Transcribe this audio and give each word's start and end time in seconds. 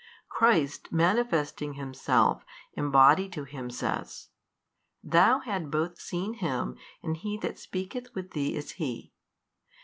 Christ 0.29 0.85
|230 0.89 0.91
manifesting 0.93 1.73
Himself 1.75 2.43
embodied 2.73 3.31
to 3.33 3.43
him 3.43 3.69
says, 3.69 4.29
Thou 5.03 5.41
had 5.41 5.69
both 5.69 5.99
seen 6.01 6.33
Him 6.33 6.75
and 7.03 7.15
He 7.15 7.37
That 7.37 7.59
speaketh 7.59 8.15
with 8.15 8.31
thee 8.31 8.55
is 8.55 8.71
He. 8.71 9.13